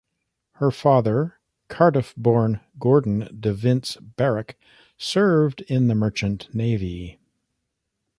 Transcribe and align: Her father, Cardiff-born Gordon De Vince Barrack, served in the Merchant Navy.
Her 0.53 0.71
father, 0.71 1.37
Cardiff-born 1.67 2.59
Gordon 2.79 3.37
De 3.39 3.53
Vince 3.53 3.97
Barrack, 3.97 4.57
served 4.97 5.61
in 5.67 5.89
the 5.89 5.93
Merchant 5.93 6.49
Navy. 6.55 7.19